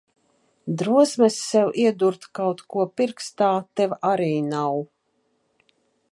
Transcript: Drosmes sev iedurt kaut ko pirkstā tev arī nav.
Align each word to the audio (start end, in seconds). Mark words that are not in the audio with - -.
Drosmes 0.81 1.35
sev 1.49 1.67
iedurt 1.83 2.25
kaut 2.39 2.63
ko 2.75 2.85
pirkstā 3.01 3.49
tev 3.81 3.93
arī 4.13 4.31
nav. 4.47 4.79